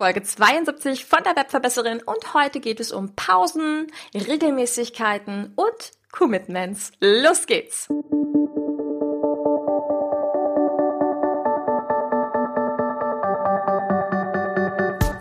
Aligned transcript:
Folge 0.00 0.22
72 0.22 1.04
von 1.04 1.18
der 1.24 1.36
Webverbesserin 1.36 2.00
und 2.02 2.32
heute 2.32 2.60
geht 2.60 2.80
es 2.80 2.90
um 2.90 3.14
Pausen, 3.16 3.86
Regelmäßigkeiten 4.14 5.52
und 5.56 5.92
Commitments. 6.10 6.92
Los 7.00 7.44
geht's! 7.44 7.86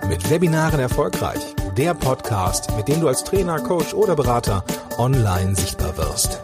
Mit 0.08 0.30
Webinaren 0.30 0.80
erfolgreich. 0.80 1.56
Der 1.76 1.94
Podcast, 1.94 2.74
mit 2.78 2.88
dem 2.88 3.02
du 3.02 3.10
als 3.10 3.26
Trainer, 3.26 3.60
Coach 3.60 3.94
oder 3.94 4.16
Berater 4.16 4.64
online 4.98 5.56
sichtbar 5.58 5.98
wirst. 5.98 6.40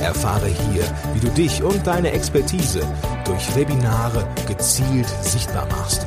Erfahre 0.00 0.46
hier, 0.46 0.84
wie 1.12 1.20
du 1.20 1.28
dich 1.34 1.62
und 1.62 1.86
deine 1.86 2.12
Expertise 2.12 2.80
durch 3.26 3.54
Webinare 3.54 4.26
gezielt 4.48 5.08
sichtbar 5.20 5.66
machst. 5.66 6.06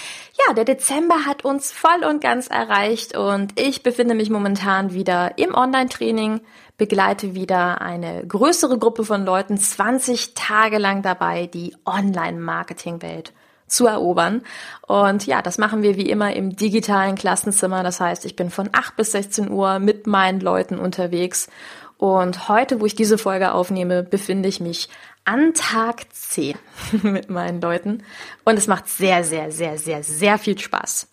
Ja, 0.47 0.53
der 0.53 0.65
Dezember 0.65 1.25
hat 1.25 1.43
uns 1.43 1.71
voll 1.71 2.03
und 2.07 2.21
ganz 2.21 2.47
erreicht 2.47 3.17
und 3.17 3.59
ich 3.59 3.83
befinde 3.83 4.15
mich 4.15 4.29
momentan 4.29 4.93
wieder 4.93 5.37
im 5.37 5.53
Online-Training, 5.53 6.41
begleite 6.77 7.35
wieder 7.35 7.81
eine 7.81 8.25
größere 8.25 8.79
Gruppe 8.79 9.03
von 9.03 9.25
Leuten 9.25 9.57
20 9.57 10.33
Tage 10.33 10.77
lang 10.77 11.01
dabei, 11.01 11.47
die 11.47 11.75
Online-Marketing-Welt 11.85 13.33
zu 13.67 13.87
erobern. 13.87 14.41
Und 14.85 15.25
ja, 15.25 15.41
das 15.41 15.57
machen 15.57 15.81
wir 15.83 15.95
wie 15.95 16.09
immer 16.09 16.33
im 16.33 16.55
digitalen 16.55 17.15
Klassenzimmer. 17.15 17.83
Das 17.83 17.99
heißt, 17.99 18.25
ich 18.25 18.35
bin 18.35 18.49
von 18.49 18.69
8 18.71 18.95
bis 18.95 19.11
16 19.13 19.49
Uhr 19.49 19.79
mit 19.79 20.07
meinen 20.07 20.39
Leuten 20.41 20.77
unterwegs. 20.77 21.49
Und 22.01 22.49
heute, 22.49 22.81
wo 22.81 22.87
ich 22.87 22.95
diese 22.95 23.19
Folge 23.19 23.53
aufnehme, 23.53 24.01
befinde 24.01 24.49
ich 24.49 24.59
mich 24.59 24.89
an 25.23 25.53
Tag 25.53 26.11
10 26.11 26.57
mit 27.03 27.29
meinen 27.29 27.61
Leuten. 27.61 28.01
Und 28.43 28.57
es 28.57 28.65
macht 28.65 28.89
sehr, 28.89 29.23
sehr, 29.23 29.51
sehr, 29.51 29.77
sehr, 29.77 30.01
sehr 30.01 30.39
viel 30.39 30.57
Spaß. 30.57 31.07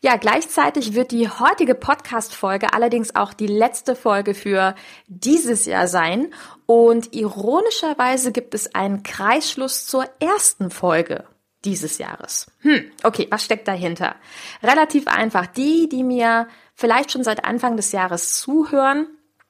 Ja, 0.00 0.16
gleichzeitig 0.16 0.94
wird 0.94 1.12
die 1.12 1.28
heutige 1.28 1.76
Podcast-Folge 1.76 2.72
allerdings 2.72 3.14
auch 3.14 3.32
die 3.32 3.46
letzte 3.46 3.94
Folge 3.94 4.34
für 4.34 4.74
dieses 5.06 5.66
Jahr 5.66 5.86
sein. 5.86 6.34
Und 6.66 7.14
ironischerweise 7.14 8.32
gibt 8.32 8.54
es 8.54 8.74
einen 8.74 9.04
Kreisschluss 9.04 9.86
zur 9.86 10.04
ersten 10.18 10.72
Folge 10.72 11.22
dieses 11.64 11.98
Jahres. 11.98 12.50
Hm, 12.62 12.90
okay, 13.04 13.28
was 13.30 13.44
steckt 13.44 13.68
dahinter? 13.68 14.16
Relativ 14.64 15.06
einfach. 15.06 15.46
Die, 15.46 15.88
die 15.88 16.02
mir 16.02 16.48
vielleicht 16.74 17.12
schon 17.12 17.22
seit 17.22 17.44
Anfang 17.44 17.76
des 17.76 17.92
Jahres 17.92 18.40
zuhören, 18.40 19.06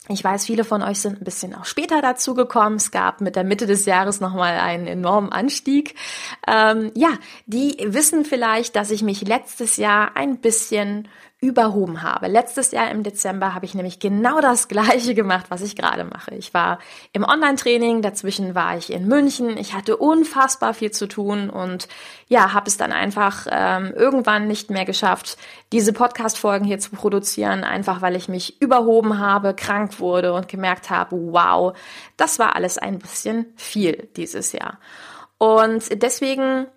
ich 0.09 0.23
weiß, 0.23 0.45
viele 0.45 0.65
von 0.65 0.83
euch 0.83 1.01
sind 1.01 1.21
ein 1.21 1.25
bisschen 1.25 1.55
auch 1.55 1.65
später 1.65 2.03
dazu 2.03 2.35
gekommen. 2.35 2.77
Es 2.77 2.91
gab 2.91 3.23
mit 3.23 3.37
der 3.37 3.45
Mitte 3.45 3.67
des 3.67 3.87
Jahres 3.87 4.21
nochmal 4.21 4.59
einen 4.59 4.87
enormen 4.87 5.33
Anstieg. 5.33 5.95
Ähm, 6.47 6.93
ja, 6.95 7.11
die 7.47 7.77
wissen 7.87 8.27
vielleicht, 8.27 8.77
dass 8.77 8.91
ich 8.91 9.03
mich 9.03 9.23
letztes 9.23 9.79
Jahr 9.79 10.15
ein 10.15 10.39
bisschen 10.39 11.09
überhoben 11.45 12.03
habe. 12.03 12.27
Letztes 12.27 12.71
Jahr 12.71 12.91
im 12.91 13.03
Dezember 13.03 13.55
habe 13.55 13.67
ich 13.67 13.75
nämlich 13.75 13.99
genau 13.99 14.41
das 14.41 14.69
Gleiche 14.75 15.15
gemacht, 15.15 15.47
was 15.51 15.61
ich 15.61 15.77
gerade 15.77 16.05
mache. 16.05 16.35
Ich 16.35 16.55
war 16.55 16.79
im 17.13 17.23
Online-Training, 17.23 18.01
dazwischen 18.01 18.55
war 18.55 18.79
ich 18.79 18.91
in 18.91 19.07
München. 19.07 19.59
Ich 19.59 19.75
hatte 19.75 19.99
unfassbar 19.99 20.73
viel 20.73 20.91
zu 20.91 21.07
tun 21.07 21.51
und 21.51 21.87
ja, 22.29 22.55
habe 22.55 22.67
es 22.67 22.79
dann 22.79 22.93
einfach 22.93 23.47
ähm, 23.51 23.93
irgendwann 23.95 24.49
nicht 24.49 24.71
mehr 24.71 24.87
geschafft, 24.87 25.37
diese 25.71 25.93
Podcast-Folgen 25.93 26.65
hier 26.65 26.79
zu 26.79 26.91
produzieren, 26.91 27.63
einfach 27.63 28.01
weil 28.01 28.17
ich 28.17 28.29
mich 28.29 28.63
überhoben 28.63 29.19
habe, 29.19 29.55
krank 29.55 30.01
wurde 30.01 30.33
und 30.33 30.49
gemerkt 30.49 30.89
habe, 30.89 31.15
wow, 31.15 31.77
das 32.17 32.39
war 32.39 32.57
alles 32.57 32.79
ein 32.79 32.99
bisschen 32.99 33.53
viel 33.57 34.09
dieses 34.17 34.53
Jahr. 34.53 34.79
Und 35.37 36.03
deswegen 36.03 36.69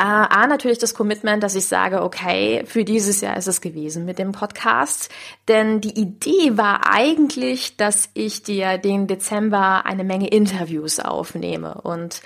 Uh, 0.00 0.04
A, 0.04 0.46
natürlich 0.46 0.78
das 0.78 0.94
Commitment, 0.94 1.42
dass 1.42 1.54
ich 1.54 1.66
sage, 1.66 2.02
okay, 2.02 2.64
für 2.66 2.84
dieses 2.84 3.20
Jahr 3.20 3.36
ist 3.36 3.46
es 3.46 3.60
gewesen 3.60 4.04
mit 4.04 4.18
dem 4.18 4.32
Podcast. 4.32 5.10
Denn 5.48 5.80
die 5.80 5.98
Idee 5.98 6.56
war 6.56 6.90
eigentlich, 6.90 7.76
dass 7.76 8.08
ich 8.14 8.42
dir 8.42 8.78
den 8.78 9.06
Dezember 9.06 9.86
eine 9.86 10.02
Menge 10.02 10.28
Interviews 10.28 10.98
aufnehme. 10.98 11.74
Und 11.82 12.22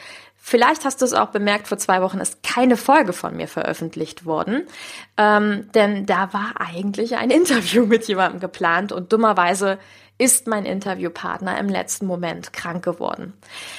Vielleicht 0.49 0.85
hast 0.85 1.01
du 1.01 1.05
es 1.05 1.13
auch 1.13 1.31
bemerkt, 1.31 1.67
vor 1.67 1.77
zwei 1.77 2.01
Wochen 2.03 2.19
ist 2.19 2.45
keine 2.45 2.77
Folge 2.77 3.13
von 3.13 3.37
mir 3.37 3.49
veröffentlicht 3.49 4.27
worden, 4.27 4.63
ähm, 5.17 5.69
denn 5.75 6.07
da 6.07 6.33
war 6.33 6.53
eigentlich 6.61 7.17
ein 7.17 7.31
Interview 7.31 7.85
mit 7.89 8.07
jemandem 8.07 8.39
geplant 8.39 8.93
und 8.93 9.13
dummerweise 9.13 9.81
ist 10.19 10.47
mein 10.47 10.65
Interviewpartner 10.65 11.59
im 11.59 11.69
letzten 11.69 12.07
Moment 12.07 12.53
krank 12.53 12.85
geworden. 12.85 13.35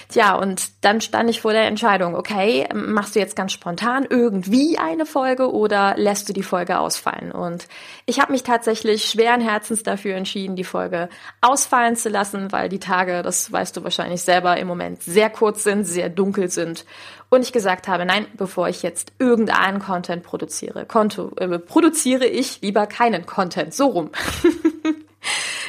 Tja, 0.10 0.36
und 0.36 0.72
dann 0.82 1.02
stand 1.02 1.30
ich 1.30 1.42
vor 1.42 1.52
der 1.52 1.66
Entscheidung, 1.66 2.16
okay, 2.16 2.68
machst 2.74 3.16
du 3.16 3.20
jetzt 3.20 3.36
ganz 3.36 3.54
spontan 3.54 4.06
irgendwie 4.08 4.78
eine 4.78 5.06
Folge 5.06 5.52
oder 5.52 5.96
lässt 5.98 6.30
du 6.30 6.34
die 6.34 6.44
Folge 6.44 6.80
ausfallen? 6.80 7.32
Und 7.32 7.68
ich 8.06 8.20
habe 8.20 8.32
mich 8.32 8.44
tatsächlich 8.44 9.06
schweren 9.06 9.42
Herzens 9.42 9.82
dafür 9.82 10.16
entschieden, 10.16 10.56
die 10.56 10.64
Folge 10.64 11.10
ausfallen 11.42 11.96
zu 11.96 12.10
lassen, 12.10 12.52
weil 12.52 12.70
die 12.70 12.80
Tage, 12.80 13.24
das 13.24 13.52
weißt 13.52 13.76
du 13.76 13.84
wahrscheinlich 13.84 14.22
selber, 14.22 14.58
im 14.58 14.68
Moment 14.68 15.02
sehr 15.02 15.32
kurz 15.32 15.64
sind, 15.64 15.86
sehr 15.86 16.10
dunkel 16.10 16.50
sind. 16.50 16.86
Und 17.30 17.42
ich 17.42 17.52
gesagt 17.52 17.90
habe, 17.90 18.06
nein, 18.06 18.26
bevor 18.38 18.70
ich 18.70 18.84
jetzt 18.84 19.12
irgendeinen 19.20 19.80
Content 19.80 20.24
produziere, 20.24 20.86
Konto, 20.86 21.34
äh, 21.36 21.60
produziere 21.60 22.26
ich 22.26 22.62
lieber 22.62 22.88
keinen 22.88 23.26
Content. 23.26 23.74
So 23.74 23.88
rum. 23.88 24.12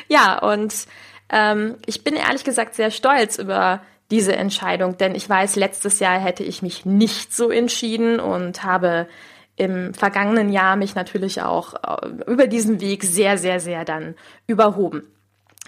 Ja, 0.08 0.38
und 0.38 0.74
ähm, 1.30 1.76
ich 1.86 2.04
bin 2.04 2.14
ehrlich 2.14 2.44
gesagt 2.44 2.74
sehr 2.74 2.90
stolz 2.90 3.38
über 3.38 3.82
diese 4.10 4.34
Entscheidung, 4.34 4.96
denn 4.96 5.14
ich 5.14 5.28
weiß, 5.28 5.56
letztes 5.56 6.00
Jahr 6.00 6.18
hätte 6.18 6.42
ich 6.42 6.62
mich 6.62 6.86
nicht 6.86 7.34
so 7.34 7.50
entschieden 7.50 8.20
und 8.20 8.64
habe 8.64 9.06
im 9.56 9.92
vergangenen 9.92 10.50
Jahr 10.50 10.76
mich 10.76 10.94
natürlich 10.94 11.42
auch 11.42 11.74
äh, 11.74 12.06
über 12.26 12.46
diesen 12.46 12.80
Weg 12.80 13.04
sehr, 13.04 13.36
sehr, 13.36 13.60
sehr 13.60 13.84
dann 13.84 14.14
überhoben. 14.46 15.02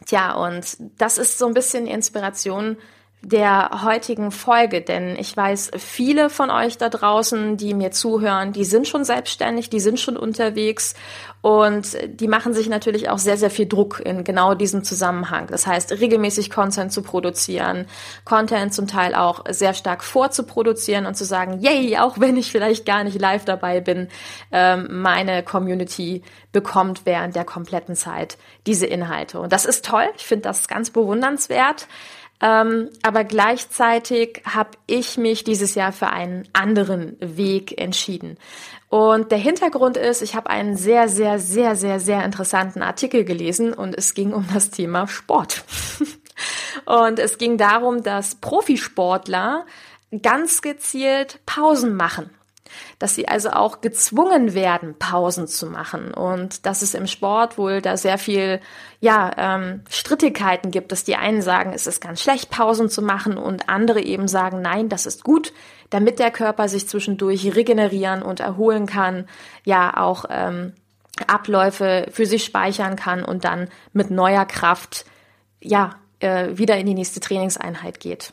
Tja, 0.07 0.33
und 0.33 0.79
das 0.97 1.19
ist 1.19 1.39
so 1.39 1.47
ein 1.47 1.55
bisschen 1.55 1.87
Inspiration 1.87 2.79
der 3.23 3.83
heutigen 3.85 4.31
Folge, 4.31 4.81
denn 4.81 5.15
ich 5.17 5.37
weiß, 5.37 5.73
viele 5.77 6.31
von 6.31 6.51
euch 6.51 6.79
da 6.79 6.89
draußen, 6.89 7.59
die 7.59 7.75
mir 7.75 7.91
zuhören, 7.91 8.53
die 8.53 8.65
sind 8.65 8.89
schon 8.89 9.05
selbstständig, 9.05 9.69
die 9.69 9.81
sind 9.81 10.01
schon 10.01 10.17
unterwegs 10.17 10.95
und 11.43 11.99
die 12.07 12.29
machen 12.29 12.55
sich 12.55 12.69
natürlich 12.71 13.11
auch 13.11 13.19
sehr, 13.19 13.37
sehr 13.37 13.51
viel 13.51 13.67
Druck 13.67 14.01
in 14.01 14.25
genau 14.25 14.55
diesem 14.55 14.85
Zusammenhang. 14.85 15.49
Das 15.49 15.67
heißt, 15.67 15.93
regelmäßig 15.93 16.51
Content 16.51 16.93
zu 16.93 17.03
produzieren, 17.03 17.87
Content 18.25 18.73
zum 18.73 18.87
Teil 18.87 19.15
auch 19.15 19.45
sehr 19.51 19.75
stark 19.75 20.03
vorzuproduzieren 20.03 21.05
und 21.05 21.15
zu 21.15 21.25
sagen, 21.25 21.61
yay, 21.61 21.99
auch 21.99 22.19
wenn 22.21 22.39
ich 22.39 22.51
vielleicht 22.51 22.87
gar 22.87 23.05
nicht 23.05 23.21
live 23.21 23.45
dabei 23.45 23.81
bin, 23.81 24.09
ähm, 24.51 24.89
meine 25.03 25.43
Community 25.43 26.23
bekommt 26.53 27.03
während 27.05 27.37
der 27.37 27.45
kompletten 27.45 27.97
Zeit 27.97 28.39
diese 28.67 28.87
Inhalte. 28.87 29.41
Und 29.41 29.53
das 29.53 29.67
ist 29.67 29.85
toll. 29.85 30.09
Ich 30.17 30.25
finde 30.25 30.45
das 30.45 30.69
ganz 30.69 30.91
bewundernswert. 30.91 31.87
Ähm, 32.43 32.89
aber 33.03 33.25
gleichzeitig 33.25 34.43
habe 34.47 34.71
ich 34.87 35.19
mich 35.19 35.45
dieses 35.45 35.75
Jahr 35.75 35.93
für 35.93 36.09
einen 36.09 36.49
anderen 36.53 37.17
Weg 37.21 37.79
entschieden. 37.79 38.39
Und 38.89 39.31
der 39.31 39.39
Hintergrund 39.39 39.97
ist, 39.97 40.23
ich 40.23 40.35
habe 40.35 40.51
einen 40.51 40.77
sehr, 40.77 41.09
sehr, 41.09 41.39
sehr, 41.39 41.77
sehr, 41.77 42.01
sehr 42.01 42.25
interessanten 42.25 42.83
Artikel 42.83 43.25
gelesen 43.25 43.73
und 43.73 43.97
es 43.97 44.15
ging 44.15 44.33
um 44.33 44.47
das 44.53 44.71
Thema 44.71 45.07
Sport. 45.07 45.65
und 46.87 47.19
es 47.19 47.39
ging 47.39 47.59
darum, 47.59 48.03
dass 48.03 48.37
Profisportler 48.37 49.67
ganz 50.23 50.63
gezielt 50.63 51.41
Pausen 51.47 51.95
machen 51.95 52.31
dass 52.99 53.15
sie 53.15 53.29
also 53.29 53.51
auch 53.51 53.81
gezwungen 53.81 54.55
werden, 54.55 54.95
Pausen 54.99 55.47
zu 55.47 55.67
machen 55.67 56.13
und 56.13 56.67
dass 56.67 56.83
es 56.83 56.95
im 56.95 57.07
Sport 57.07 57.59
wohl 57.59 57.81
da 57.81 57.97
sehr 57.97 58.19
viel 58.19 58.61
ja 59.01 59.31
ähm, 59.37 59.83
Strittigkeiten 59.89 60.71
gibt, 60.71 60.93
dass 60.93 61.05
die 61.05 61.17
einen 61.17 61.43
sagen, 61.43 61.73
es 61.75 61.87
ist 61.87 62.01
ganz 62.01 62.23
schlecht, 62.23 62.51
Pausen 62.51 62.89
zu 62.89 63.03
machen 63.03 63.37
und 63.37 63.69
andere 63.69 64.01
eben 64.01 64.29
sagen, 64.29 64.61
nein, 64.63 64.89
das 64.89 65.07
ist 65.07 65.25
gut, 65.25 65.53
damit 65.91 66.19
der 66.19 66.31
Körper 66.31 66.69
sich 66.69 66.89
zwischendurch 66.89 67.55
regenerieren 67.55 68.23
und 68.23 68.41
erholen 68.41 68.87
kann, 68.87 69.27
ja 69.65 69.97
auch 69.97 70.25
ähm, 70.31 70.75
Abläufe 71.27 72.07
für 72.11 72.27
sich 72.27 72.45
speichern 72.45 72.97
kann 72.97 73.25
und 73.25 73.45
dann 73.45 73.69
mit 73.93 74.11
neuer 74.11 74.45
Kraft 74.47 75.05
ja 75.61 75.97
äh, 76.21 76.57
wieder 76.57 76.77
in 76.79 76.87
die 76.87 76.95
nächste 76.95 77.21
Trainingseinheit 77.21 78.01
geht. 78.01 78.33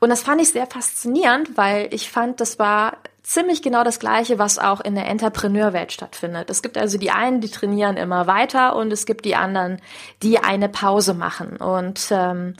Und 0.00 0.10
das 0.10 0.22
fand 0.22 0.40
ich 0.40 0.50
sehr 0.50 0.66
faszinierend, 0.66 1.56
weil 1.56 1.88
ich 1.92 2.10
fand, 2.10 2.40
das 2.40 2.58
war 2.58 2.98
ziemlich 3.28 3.60
genau 3.60 3.84
das 3.84 4.00
Gleiche, 4.00 4.38
was 4.38 4.58
auch 4.58 4.80
in 4.80 4.94
der 4.94 5.06
Entrepreneurwelt 5.06 5.92
stattfindet. 5.92 6.48
Es 6.48 6.62
gibt 6.62 6.78
also 6.78 6.96
die 6.96 7.10
einen, 7.10 7.42
die 7.42 7.50
trainieren 7.50 7.98
immer 7.98 8.26
weiter 8.26 8.74
und 8.74 8.90
es 8.90 9.04
gibt 9.04 9.26
die 9.26 9.36
anderen, 9.36 9.82
die 10.22 10.38
eine 10.38 10.70
Pause 10.70 11.12
machen. 11.12 11.58
Und 11.58 12.08
ähm, 12.10 12.54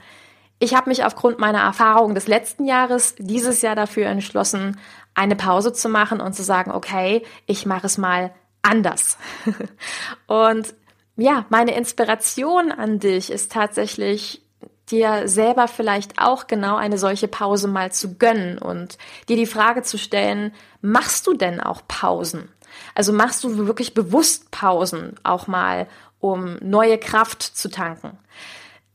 ich 0.58 0.74
habe 0.74 0.90
mich 0.90 1.04
aufgrund 1.04 1.38
meiner 1.38 1.60
Erfahrung 1.60 2.14
des 2.14 2.26
letzten 2.28 2.66
Jahres 2.66 3.14
dieses 3.16 3.62
Jahr 3.62 3.76
dafür 3.76 4.08
entschlossen, 4.08 4.78
eine 5.14 5.36
Pause 5.36 5.72
zu 5.72 5.88
machen 5.88 6.20
und 6.20 6.34
zu 6.34 6.42
sagen, 6.42 6.70
okay, 6.70 7.24
ich 7.46 7.64
mache 7.64 7.86
es 7.86 7.96
mal 7.96 8.34
anders. 8.60 9.16
und 10.26 10.74
ja, 11.16 11.46
meine 11.48 11.74
Inspiration 11.74 12.72
an 12.72 12.98
dich 12.98 13.32
ist 13.32 13.52
tatsächlich 13.52 14.42
dir 14.90 15.28
selber 15.28 15.68
vielleicht 15.68 16.20
auch 16.20 16.46
genau 16.46 16.76
eine 16.76 16.98
solche 16.98 17.28
Pause 17.28 17.68
mal 17.68 17.92
zu 17.92 18.14
gönnen 18.16 18.58
und 18.58 18.98
dir 19.28 19.36
die 19.36 19.46
Frage 19.46 19.82
zu 19.82 19.98
stellen, 19.98 20.52
machst 20.80 21.26
du 21.26 21.34
denn 21.34 21.60
auch 21.60 21.82
Pausen? 21.86 22.48
Also 22.94 23.12
machst 23.12 23.44
du 23.44 23.66
wirklich 23.66 23.94
bewusst 23.94 24.50
Pausen 24.50 25.14
auch 25.22 25.46
mal, 25.46 25.86
um 26.20 26.56
neue 26.60 26.98
Kraft 26.98 27.42
zu 27.42 27.70
tanken? 27.70 28.18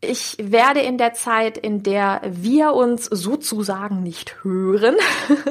Ich 0.03 0.35
werde 0.37 0.81
in 0.81 0.97
der 0.97 1.13
Zeit, 1.13 1.57
in 1.57 1.81
der 1.81 2.21
wir 2.25 2.73
uns 2.73 3.05
sozusagen 3.05 4.03
nicht 4.03 4.43
hören, 4.43 4.95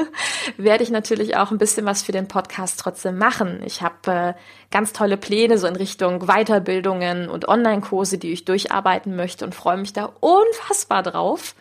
werde 0.58 0.84
ich 0.84 0.90
natürlich 0.90 1.36
auch 1.36 1.50
ein 1.50 1.58
bisschen 1.58 1.86
was 1.86 2.02
für 2.02 2.12
den 2.12 2.28
Podcast 2.28 2.78
trotzdem 2.78 3.16
machen. 3.16 3.62
Ich 3.64 3.80
habe 3.80 4.12
äh, 4.12 4.34
ganz 4.70 4.92
tolle 4.92 5.16
Pläne 5.16 5.56
so 5.56 5.66
in 5.66 5.76
Richtung 5.76 6.26
Weiterbildungen 6.26 7.30
und 7.30 7.48
Online-Kurse, 7.48 8.18
die 8.18 8.32
ich 8.32 8.44
durcharbeiten 8.44 9.16
möchte 9.16 9.46
und 9.46 9.54
freue 9.54 9.78
mich 9.78 9.94
da 9.94 10.12
unfassbar 10.20 11.02
drauf. 11.02 11.54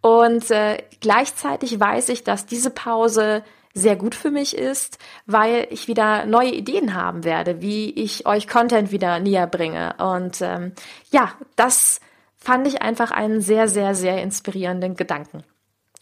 Und 0.00 0.50
äh, 0.50 0.78
gleichzeitig 1.00 1.78
weiß 1.78 2.08
ich, 2.08 2.24
dass 2.24 2.46
diese 2.46 2.70
Pause 2.70 3.44
sehr 3.74 3.96
gut 3.96 4.14
für 4.14 4.30
mich 4.30 4.56
ist, 4.56 4.98
weil 5.26 5.66
ich 5.70 5.86
wieder 5.86 6.24
neue 6.24 6.52
Ideen 6.52 6.94
haben 6.94 7.24
werde, 7.24 7.60
wie 7.60 7.90
ich 7.90 8.26
euch 8.26 8.48
Content 8.48 8.90
wieder 8.90 9.18
näher 9.18 9.46
bringe. 9.46 9.94
Und 9.98 10.40
ähm, 10.40 10.72
ja, 11.10 11.32
das 11.56 12.00
fand 12.42 12.66
ich 12.66 12.82
einfach 12.82 13.10
einen 13.10 13.40
sehr, 13.40 13.68
sehr, 13.68 13.94
sehr 13.94 14.22
inspirierenden 14.22 14.96
Gedanken. 14.96 15.44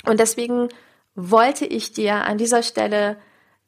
Und 0.06 0.20
deswegen 0.20 0.68
wollte 1.14 1.66
ich 1.66 1.92
dir 1.92 2.24
an 2.24 2.38
dieser 2.38 2.62
Stelle 2.62 3.16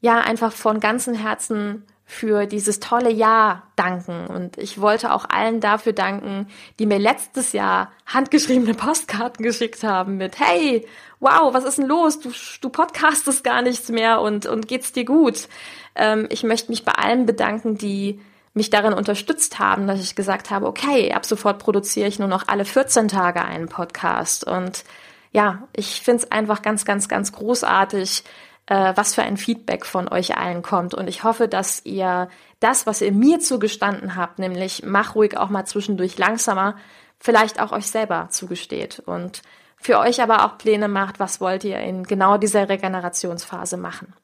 ja 0.00 0.20
einfach 0.20 0.52
von 0.52 0.80
ganzem 0.80 1.14
Herzen 1.14 1.84
für 2.04 2.46
dieses 2.46 2.80
tolle 2.80 3.10
Jahr 3.10 3.70
danken. 3.76 4.26
Und 4.26 4.58
ich 4.58 4.80
wollte 4.80 5.12
auch 5.12 5.26
allen 5.28 5.60
dafür 5.60 5.92
danken, 5.92 6.48
die 6.78 6.86
mir 6.86 6.98
letztes 6.98 7.52
Jahr 7.52 7.92
handgeschriebene 8.06 8.74
Postkarten 8.74 9.44
geschickt 9.44 9.82
haben 9.82 10.16
mit, 10.16 10.38
hey, 10.40 10.86
wow, 11.20 11.54
was 11.54 11.64
ist 11.64 11.78
denn 11.78 11.86
los? 11.86 12.20
Du, 12.20 12.30
du 12.60 12.68
podcastest 12.70 13.44
gar 13.44 13.62
nichts 13.62 13.88
mehr 13.90 14.20
und, 14.20 14.46
und 14.46 14.66
geht's 14.66 14.92
dir 14.92 15.04
gut? 15.04 15.48
Ähm, 15.94 16.26
ich 16.30 16.42
möchte 16.42 16.70
mich 16.70 16.84
bei 16.84 16.92
allen 16.92 17.26
bedanken, 17.26 17.76
die 17.76 18.20
mich 18.54 18.70
darin 18.70 18.92
unterstützt 18.92 19.58
haben, 19.58 19.86
dass 19.86 20.00
ich 20.00 20.14
gesagt 20.14 20.50
habe, 20.50 20.66
okay, 20.66 21.12
ab 21.12 21.24
sofort 21.24 21.58
produziere 21.58 22.08
ich 22.08 22.18
nur 22.18 22.28
noch 22.28 22.48
alle 22.48 22.64
14 22.64 23.08
Tage 23.08 23.42
einen 23.42 23.68
Podcast. 23.68 24.44
Und 24.44 24.84
ja, 25.32 25.66
ich 25.74 26.02
finde 26.02 26.24
es 26.24 26.30
einfach 26.30 26.62
ganz, 26.62 26.84
ganz, 26.84 27.08
ganz 27.08 27.32
großartig, 27.32 28.24
äh, 28.66 28.92
was 28.94 29.14
für 29.14 29.22
ein 29.22 29.38
Feedback 29.38 29.86
von 29.86 30.08
euch 30.08 30.36
allen 30.36 30.62
kommt. 30.62 30.92
Und 30.94 31.08
ich 31.08 31.24
hoffe, 31.24 31.48
dass 31.48 31.84
ihr 31.84 32.28
das, 32.60 32.86
was 32.86 33.00
ihr 33.00 33.12
mir 33.12 33.40
zugestanden 33.40 34.16
habt, 34.16 34.38
nämlich 34.38 34.82
mach 34.84 35.14
ruhig 35.14 35.36
auch 35.36 35.48
mal 35.48 35.64
zwischendurch 35.64 36.18
langsamer, 36.18 36.76
vielleicht 37.18 37.60
auch 37.60 37.72
euch 37.72 37.86
selber 37.86 38.28
zugesteht 38.30 39.00
und 39.00 39.42
für 39.78 39.98
euch 39.98 40.22
aber 40.22 40.44
auch 40.44 40.58
Pläne 40.58 40.88
macht, 40.88 41.18
was 41.18 41.40
wollt 41.40 41.64
ihr 41.64 41.78
in 41.78 42.04
genau 42.04 42.36
dieser 42.36 42.68
Regenerationsphase 42.68 43.76
machen. 43.76 44.14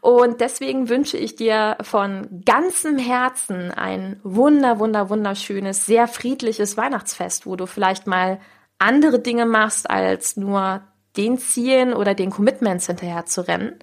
Und 0.00 0.40
deswegen 0.40 0.88
wünsche 0.88 1.16
ich 1.16 1.36
dir 1.36 1.76
von 1.82 2.42
ganzem 2.44 2.98
Herzen 2.98 3.70
ein 3.70 4.20
wunder, 4.22 4.78
wunder, 4.78 5.10
wunderschönes, 5.10 5.86
sehr 5.86 6.08
friedliches 6.08 6.76
Weihnachtsfest, 6.76 7.46
wo 7.46 7.56
du 7.56 7.66
vielleicht 7.66 8.06
mal 8.06 8.40
andere 8.78 9.18
Dinge 9.18 9.46
machst, 9.46 9.88
als 9.88 10.36
nur 10.36 10.82
den 11.16 11.38
Zielen 11.38 11.94
oder 11.94 12.14
den 12.14 12.30
Commitments 12.30 12.86
hinterher 12.86 13.24
zu 13.26 13.46
rennen. 13.46 13.78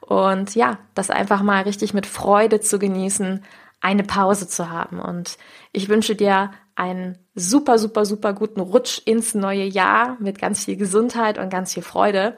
Und 0.00 0.54
ja, 0.54 0.78
das 0.94 1.10
einfach 1.10 1.42
mal 1.42 1.62
richtig 1.62 1.94
mit 1.94 2.06
Freude 2.06 2.60
zu 2.60 2.78
genießen, 2.78 3.44
eine 3.80 4.02
Pause 4.02 4.48
zu 4.48 4.70
haben. 4.70 5.00
Und 5.00 5.38
ich 5.72 5.88
wünsche 5.88 6.16
dir 6.16 6.50
einen 6.74 7.18
super, 7.34 7.78
super, 7.78 8.04
super 8.04 8.32
guten 8.32 8.60
Rutsch 8.60 9.00
ins 9.04 9.34
neue 9.34 9.64
Jahr 9.64 10.16
mit 10.20 10.38
ganz 10.38 10.64
viel 10.64 10.76
Gesundheit 10.76 11.38
und 11.38 11.50
ganz 11.50 11.74
viel 11.74 11.82
Freude. 11.82 12.36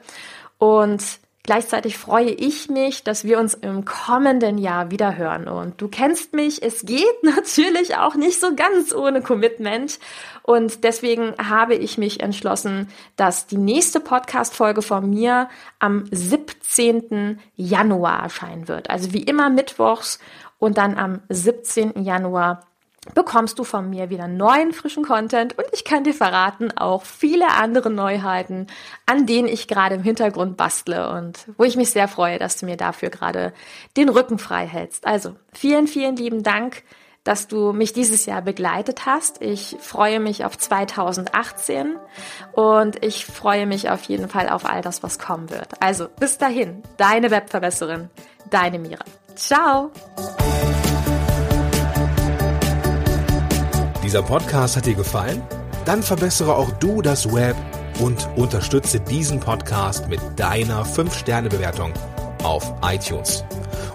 Und 0.57 1.03
Gleichzeitig 1.45 1.99
freue 1.99 2.31
ich 2.31 2.69
mich, 2.69 3.03
dass 3.03 3.23
wir 3.23 3.37
uns 3.37 3.53
im 3.53 3.85
kommenden 3.85 4.57
Jahr 4.57 4.89
wieder 4.89 5.15
hören. 5.15 5.47
Und 5.47 5.79
du 5.79 5.87
kennst 5.87 6.33
mich, 6.33 6.63
es 6.63 6.87
geht 6.87 7.05
natürlich 7.21 7.97
auch 7.97 8.15
nicht 8.15 8.41
so 8.41 8.55
ganz 8.55 8.91
ohne 8.95 9.21
Commitment. 9.21 9.99
Und 10.41 10.83
deswegen 10.83 11.35
habe 11.37 11.75
ich 11.75 11.99
mich 11.99 12.21
entschlossen, 12.21 12.89
dass 13.15 13.45
die 13.45 13.57
nächste 13.57 13.99
Podcast-Folge 13.99 14.81
von 14.81 15.07
mir 15.07 15.47
am 15.77 16.05
17. 16.09 17.39
Januar 17.55 18.23
erscheinen 18.23 18.67
wird. 18.67 18.89
Also 18.89 19.13
wie 19.13 19.21
immer 19.21 19.51
mittwochs 19.51 20.17
und 20.57 20.79
dann 20.79 20.97
am 20.97 21.21
17. 21.29 22.03
Januar 22.03 22.65
bekommst 23.13 23.59
du 23.59 23.63
von 23.63 23.89
mir 23.89 24.09
wieder 24.09 24.27
neuen 24.27 24.73
frischen 24.73 25.03
Content 25.03 25.57
und 25.57 25.65
ich 25.73 25.83
kann 25.83 26.03
dir 26.03 26.13
verraten 26.13 26.75
auch 26.77 27.03
viele 27.03 27.49
andere 27.49 27.89
Neuheiten, 27.89 28.67
an 29.05 29.25
denen 29.25 29.47
ich 29.47 29.67
gerade 29.67 29.95
im 29.95 30.03
Hintergrund 30.03 30.57
bastle 30.57 31.09
und 31.11 31.45
wo 31.57 31.63
ich 31.63 31.75
mich 31.75 31.91
sehr 31.91 32.07
freue, 32.07 32.39
dass 32.39 32.57
du 32.57 32.65
mir 32.65 32.77
dafür 32.77 33.09
gerade 33.09 33.53
den 33.97 34.09
Rücken 34.09 34.39
frei 34.39 34.65
hältst. 34.65 35.05
Also 35.05 35.35
vielen, 35.53 35.87
vielen 35.87 36.15
lieben 36.15 36.43
Dank, 36.43 36.83
dass 37.25 37.47
du 37.47 37.73
mich 37.73 37.91
dieses 37.91 38.25
Jahr 38.25 38.41
begleitet 38.41 39.05
hast. 39.05 39.41
Ich 39.41 39.75
freue 39.79 40.19
mich 40.19 40.45
auf 40.45 40.57
2018 40.57 41.97
und 42.53 43.03
ich 43.03 43.25
freue 43.25 43.65
mich 43.65 43.89
auf 43.89 44.03
jeden 44.03 44.29
Fall 44.29 44.47
auf 44.47 44.65
all 44.65 44.81
das, 44.81 45.03
was 45.03 45.19
kommen 45.19 45.49
wird. 45.49 45.81
Also 45.81 46.07
bis 46.19 46.37
dahin, 46.37 46.83
deine 46.97 47.31
Webverbesserin, 47.31 48.09
deine 48.49 48.79
Mira. 48.79 49.03
Ciao! 49.35 49.91
Dieser 54.15 54.27
Podcast 54.27 54.77
hat 54.77 54.85
dir 54.85 54.95
gefallen? 54.95 55.41
Dann 55.83 56.01
verbessere 56.01 56.55
auch 56.55 56.71
du 56.79 57.01
das 57.01 57.33
Web 57.33 57.57
und 57.99 58.29
unterstütze 58.37 59.01
diesen 59.01 59.41
Podcast 59.41 60.07
mit 60.07 60.21
deiner 60.37 60.85
5-Sterne-Bewertung 60.85 61.91
auf 62.41 62.73
iTunes. 62.81 63.43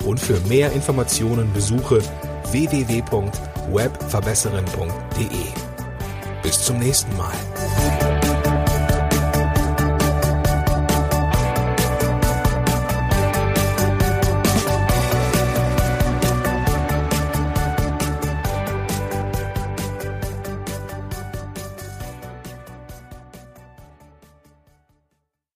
Und 0.04 0.20
für 0.20 0.38
mehr 0.40 0.72
Informationen 0.72 1.50
besuche 1.54 2.02
www.webverbesserin.de. 2.50 5.26
Bis 6.42 6.64
zum 6.64 6.80
nächsten 6.80 7.16
Mal. 7.16 7.32